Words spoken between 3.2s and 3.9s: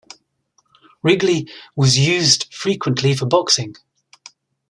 boxing.